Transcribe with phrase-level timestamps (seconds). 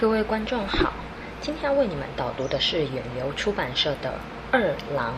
[0.00, 0.92] 各位观众好，
[1.40, 4.10] 今天要为你们导读的是远流出版社的
[4.52, 5.12] 《二郎》。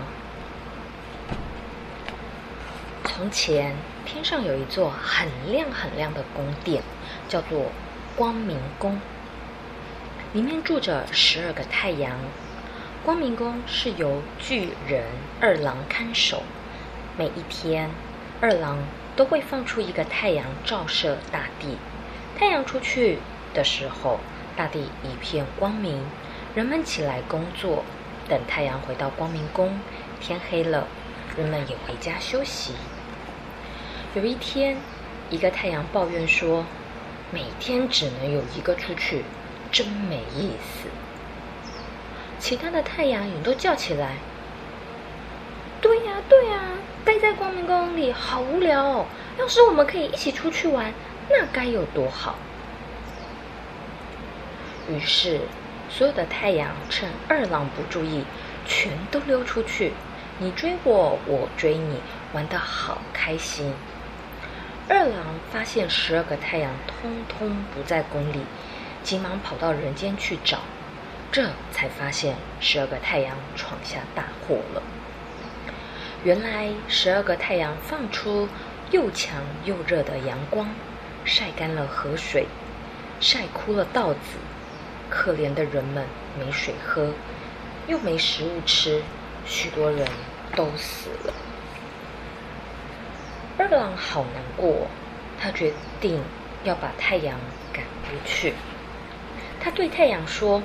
[3.04, 6.82] 从前，天上有一座很亮很亮的宫殿，
[7.28, 7.66] 叫做
[8.16, 8.98] 光明宫，
[10.32, 12.18] 里面住着十二个太阳。
[13.04, 15.04] 光明宫是由巨人
[15.42, 16.42] 二郎看守，
[17.18, 17.90] 每一天，
[18.40, 18.78] 二郎
[19.14, 21.76] 都会放出一个太阳照射大地。
[22.38, 23.18] 太阳出去
[23.52, 24.18] 的时候，
[24.60, 26.04] 大地一片光明，
[26.54, 27.82] 人们起来工作。
[28.28, 29.80] 等太阳回到光明宫，
[30.20, 30.86] 天黑了，
[31.34, 32.74] 人们也回家休息。
[34.12, 34.76] 有一天，
[35.30, 36.66] 一个太阳抱怨说
[37.32, 39.24] ：“每天只能有一个出去，
[39.72, 40.90] 真没意思。”
[42.38, 44.16] 其他的太阳也都叫起来
[45.80, 46.60] ：“对呀，对呀，
[47.02, 49.06] 待在光明宫里好无聊！
[49.38, 50.92] 要是我们可以一起出去玩，
[51.30, 52.34] 那该有多好！”
[54.90, 55.40] 于是，
[55.88, 58.24] 所有的太阳趁二郎不注意，
[58.66, 59.92] 全都溜出去，
[60.38, 62.00] 你追我，我追你，
[62.32, 63.72] 玩得好开心。
[64.88, 68.40] 二郎发现十二个太阳通通不在宫里，
[69.04, 70.58] 急忙跑到人间去找，
[71.30, 74.82] 这才发现十二个太阳闯下大祸了。
[76.24, 78.48] 原来，十二个太阳放出
[78.90, 80.68] 又强又热的阳光，
[81.24, 82.46] 晒干了河水，
[83.20, 84.18] 晒枯了稻子。
[85.10, 86.06] 可怜的人们
[86.38, 87.12] 没水喝，
[87.88, 89.02] 又没食物吃，
[89.44, 90.06] 许多人
[90.54, 91.34] 都死了。
[93.58, 94.86] 二郎好难过，
[95.38, 96.22] 他决定
[96.64, 97.38] 要把太阳
[97.72, 98.54] 赶回去。
[99.60, 100.62] 他对太阳说：“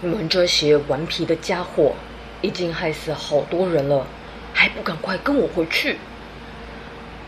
[0.00, 1.94] 你们这些顽皮的家伙，
[2.40, 4.06] 已经害死好多人了，
[4.54, 5.98] 还不赶快跟我回去？”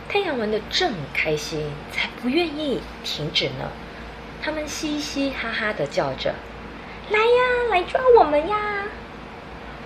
[0.09, 3.71] 太阳玩的正开心，才不愿意停止呢。
[4.43, 6.35] 他们嘻嘻哈哈的叫着
[7.11, 8.85] ：“来呀，来抓我们呀！”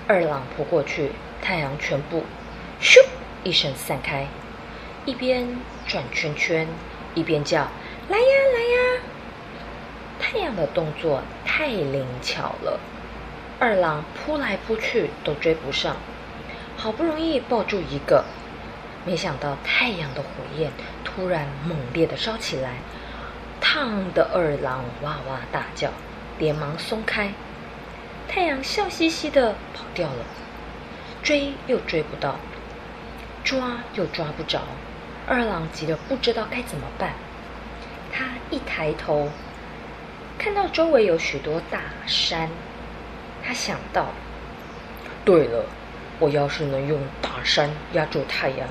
[0.06, 1.10] 二郎扑过去，
[1.42, 2.24] 太阳全部
[2.80, 3.04] 咻
[3.42, 4.28] 一声散开，
[5.04, 6.68] 一边转圈圈，
[7.14, 7.68] 一边叫
[8.08, 9.02] ：“来呀，来呀！”
[10.20, 12.78] 太阳的动作太灵巧了，
[13.58, 15.96] 二郎扑来扑去都追不上，
[16.76, 18.24] 好不容易抱住一个，
[19.04, 20.70] 没想到太阳的火焰
[21.02, 22.76] 突然猛烈的烧起来。
[23.66, 25.88] 烫的二郎哇哇大叫，
[26.38, 27.32] 连忙松开。
[28.28, 30.24] 太阳笑嘻嘻的跑掉了，
[31.22, 32.36] 追又追不到，
[33.42, 34.60] 抓又抓不着。
[35.26, 37.14] 二郎急得不知道该怎么办。
[38.12, 39.30] 他一抬头，
[40.38, 42.50] 看到周围有许多大山，
[43.42, 44.08] 他想到：
[45.24, 45.64] 对了，
[46.18, 48.68] 我要是能用大山压住太阳，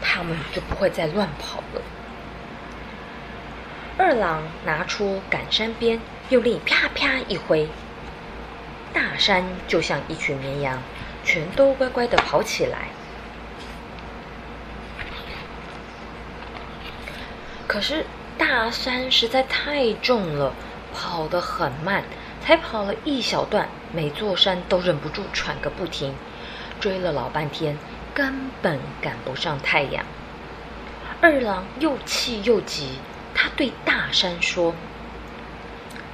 [0.00, 1.82] 他们就不会再乱跑了。
[4.02, 6.00] 二郎拿出赶山鞭，
[6.30, 7.68] 用力啪啪一挥，
[8.94, 10.82] 大山就像一群绵羊，
[11.22, 12.88] 全都乖乖的跑起来。
[17.66, 18.06] 可是
[18.38, 20.54] 大山实在太重了，
[20.94, 22.02] 跑得很慢，
[22.40, 26.14] 才跑了一小段，每座山都忍不住喘个不停。
[26.80, 27.76] 追了老半天，
[28.14, 30.02] 根本赶不上太阳。
[31.20, 32.98] 二郎又气又急。
[33.42, 34.74] 他对大山说：“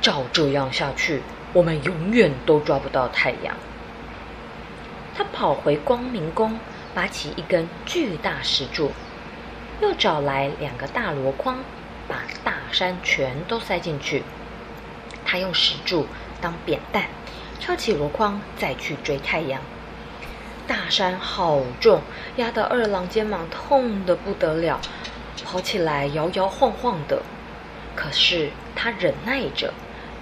[0.00, 1.22] 照这样下去，
[1.52, 3.56] 我们永远都抓不到太阳。”
[5.12, 6.60] 他跑回光明宫，
[6.94, 8.92] 拔起一根巨大石柱，
[9.80, 11.56] 又找来两个大箩筐，
[12.06, 14.22] 把大山全都塞进去。
[15.24, 16.06] 他用石柱
[16.40, 17.06] 当扁担，
[17.58, 19.60] 挑起箩筐再去追太阳。
[20.68, 22.02] 大山好重，
[22.36, 24.80] 压得二郎肩膀痛得不得了。
[25.46, 27.22] 跑起来摇摇晃晃的，
[27.94, 29.72] 可是他忍耐着，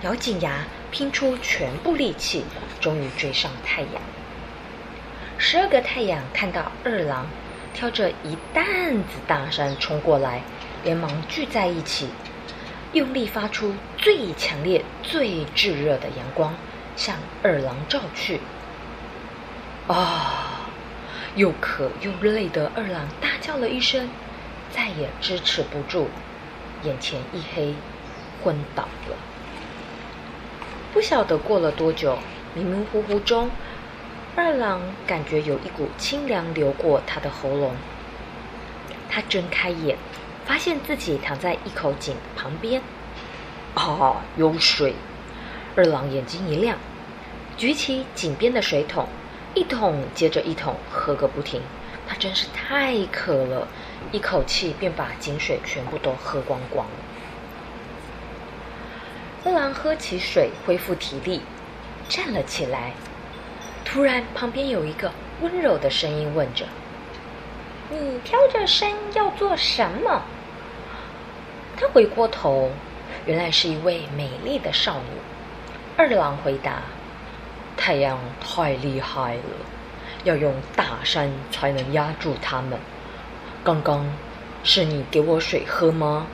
[0.03, 2.45] 咬紧牙，拼出全部力气，
[2.79, 4.03] 终于追上太阳。
[5.39, 7.27] 十二个太阳看到二郎
[7.73, 8.65] 挑着一担
[8.99, 10.43] 子大山冲过来，
[10.85, 12.11] 连忙聚在一起，
[12.93, 16.55] 用力发出最强烈、最炙热的阳光，
[16.97, 18.41] 向二郎照去。
[19.89, 20.69] 啊！
[21.35, 24.09] 又渴又累的二郎大叫了一声。
[24.75, 26.09] 再也支持不住，
[26.83, 27.75] 眼前一黑，
[28.43, 29.17] 昏倒了。
[30.93, 32.19] 不晓得过了多久，
[32.55, 33.51] 迷迷糊糊中，
[34.35, 37.77] 二郎感觉有一股清凉流过他的喉咙。
[39.09, 39.97] 他睁开眼，
[40.45, 42.83] 发现自己躺在一口井旁边。
[43.75, 44.97] 啊，有水！
[45.77, 46.77] 二郎眼睛一亮，
[47.57, 49.07] 举起井边的水桶，
[49.55, 51.63] 一桶接着一桶喝个不停。
[52.19, 53.69] 真是太渴了，
[54.13, 56.93] 一口气便把井水全部都喝光光了。
[59.45, 61.43] 二郎喝起水，恢复体力，
[62.09, 62.93] 站了起来。
[63.85, 65.13] 突然，旁边有一个
[65.43, 66.65] 温柔的声音问着
[67.91, 70.23] ：“你挑着山要做什么？”
[71.77, 72.71] 他回过头，
[73.27, 75.19] 原来是一位美丽的少女。
[75.97, 76.83] 二郎回答
[77.77, 79.43] ：“太阳太厉害了，
[80.25, 82.79] 要用大山才能压住他们。
[83.63, 84.07] 刚刚
[84.63, 86.27] 是你给我水喝吗？”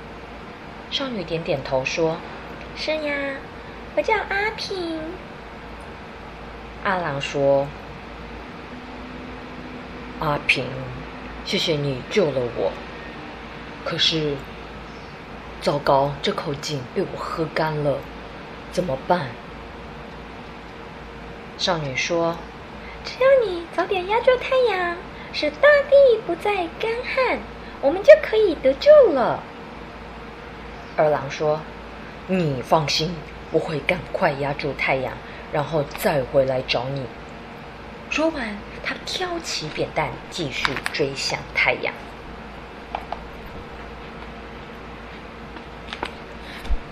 [0.91, 2.17] 少女点点头说。
[2.77, 3.37] 是呀，
[3.95, 5.01] 我叫阿平。
[6.83, 7.67] 阿郎说
[10.19, 10.65] ：“阿平，
[11.45, 12.73] 谢谢你救了我。
[13.85, 14.37] 可是，
[15.61, 17.99] 糟糕，这口井被我喝干了，
[18.73, 19.27] 怎么办？”
[21.59, 22.37] 少女说
[23.05, 24.97] ：“只要你早点压住太阳，
[25.33, 27.39] 使大地不再干旱，
[27.81, 29.43] 我们就可以得救了。”
[30.97, 31.61] 二郎说。
[32.33, 33.13] 你放心，
[33.51, 35.13] 我会赶快压住太阳，
[35.53, 37.05] 然后再回来找你。
[38.09, 41.93] 说完，他挑起扁担，继续追向太阳。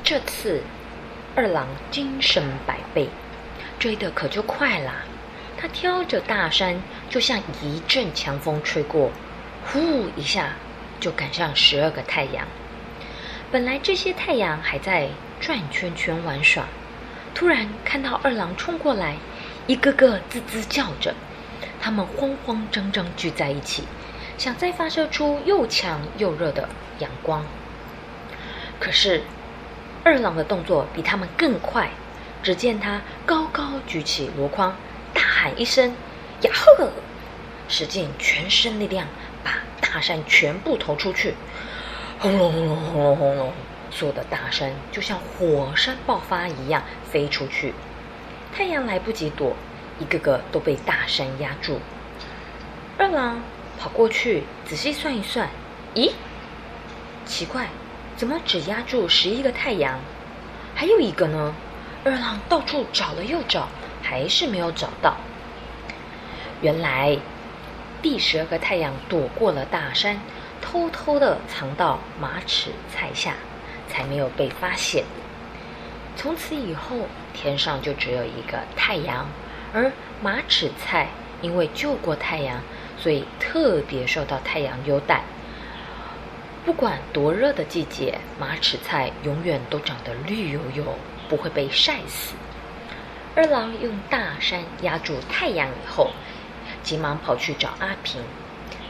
[0.02, 0.60] 这次，
[1.36, 3.08] 二郎精神百倍，
[3.78, 4.92] 追的可就快了。
[5.58, 9.10] 他挑着大山，就像一阵强风吹过，
[9.66, 10.52] 呼一下
[10.98, 12.46] 就赶上十二个太阳。
[13.50, 15.08] 本来这些太阳还在。
[15.40, 16.64] 转圈圈玩耍，
[17.32, 19.14] 突然看到二郎冲过来，
[19.68, 21.14] 一个个吱吱叫着，
[21.80, 23.84] 他们慌慌张张聚在一起，
[24.36, 26.68] 想再发射出又强又热的
[26.98, 27.44] 阳光。
[28.80, 29.22] 可是
[30.02, 31.90] 二郎的动作比他们更快，
[32.42, 34.74] 只见他高高举起箩筐，
[35.40, 35.94] 喊一声
[36.42, 36.90] “呀呵”，
[37.70, 39.06] 使尽全身力量
[39.44, 41.32] 把大山全部投出去，
[42.18, 43.52] 轰隆轰隆轰隆轰隆。
[43.92, 47.72] 所有的大山就像火山爆发一样飞出去，
[48.52, 49.54] 太阳来不及躲，
[50.00, 51.78] 一个个都被大山压住。
[52.98, 53.40] 二郎
[53.78, 55.48] 跑过去仔细算一算，
[55.94, 56.10] 咦，
[57.24, 57.68] 奇怪，
[58.16, 60.00] 怎么只压住十一个太阳？
[60.74, 61.54] 还有一个呢？
[62.04, 63.68] 二郎到处找了又找，
[64.08, 65.16] 还是没有找到。
[66.62, 67.18] 原来
[68.00, 70.18] 第十二个太阳躲过了大山，
[70.62, 73.34] 偷偷的藏到马齿菜下。
[73.90, 75.02] 才没有被发现。
[76.14, 79.26] 从此以后，天上就只有一个太阳，
[79.72, 79.90] 而
[80.20, 81.08] 马齿菜
[81.40, 82.60] 因为救过太阳，
[82.98, 85.22] 所以特别受到太阳优待。
[86.66, 90.84] 不管多热的季节，马齿菜永远都长得绿油油，
[91.30, 92.34] 不会被晒死。
[93.38, 96.10] 二郎用大山压住太阳以后，
[96.82, 98.20] 急忙跑去找阿平。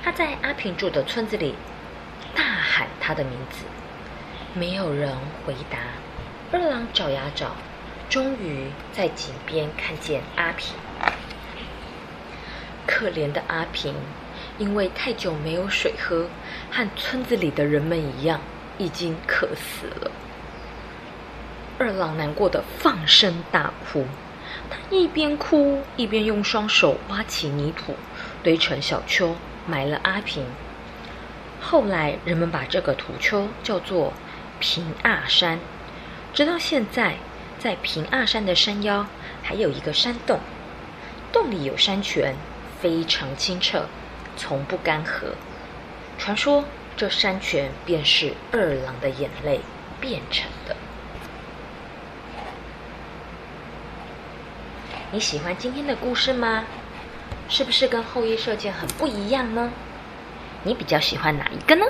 [0.03, 1.55] 他在阿平住的村子里
[2.35, 3.67] 大喊他的名字。
[4.55, 5.15] 没有人
[5.45, 5.77] 回答。
[6.51, 7.57] 二郎找呀找，
[8.09, 10.75] 终于在井边看见阿平。
[12.87, 13.95] 可怜的阿平，
[14.57, 16.27] 因为太久没有水喝，
[16.71, 18.41] 和村子里的人们一样，
[18.79, 20.11] 已经渴死了。
[21.79, 24.07] 二郎难过的放声大哭，
[24.71, 27.95] 他一边哭一边用双手挖起泥土，
[28.43, 29.35] 堆成小丘，
[29.67, 30.45] 埋了阿平。
[31.61, 34.13] 后来人们把这个土丘叫做。
[34.61, 35.61] 平阿山，
[36.35, 37.15] 直到现在，
[37.61, 39.07] 在平阿山的山腰
[39.41, 40.41] 还有一个山洞，
[41.31, 42.35] 洞里有山泉，
[42.81, 43.87] 非常清澈，
[44.37, 45.35] 从不干涸。
[46.19, 46.65] 传说
[46.97, 49.61] 这山泉便是二郎的眼泪
[50.01, 50.75] 变成的。
[55.11, 56.65] 你喜欢今天的故事吗？
[57.49, 59.71] 是不是跟后羿射箭很不一样呢？
[60.65, 61.87] 你比较喜欢哪一个呢？